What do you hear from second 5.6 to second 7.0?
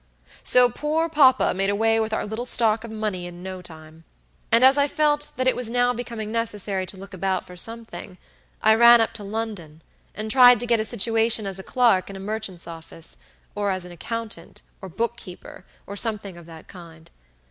now becoming necessary to